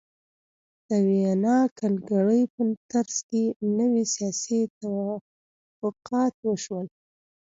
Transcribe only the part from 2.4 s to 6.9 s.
په ترڅ کې نوي سیاسي توافقات وشول.